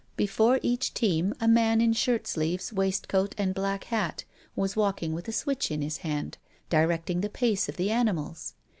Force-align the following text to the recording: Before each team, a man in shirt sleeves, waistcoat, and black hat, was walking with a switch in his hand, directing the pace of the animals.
Before 0.15 0.57
each 0.63 0.95
team, 0.95 1.35
a 1.39 1.47
man 1.47 1.79
in 1.79 1.93
shirt 1.93 2.25
sleeves, 2.25 2.73
waistcoat, 2.73 3.35
and 3.37 3.53
black 3.53 3.83
hat, 3.83 4.23
was 4.55 4.75
walking 4.75 5.13
with 5.13 5.27
a 5.27 5.31
switch 5.31 5.69
in 5.69 5.83
his 5.83 5.97
hand, 5.97 6.39
directing 6.71 7.21
the 7.21 7.29
pace 7.29 7.69
of 7.69 7.77
the 7.77 7.91
animals. 7.91 8.55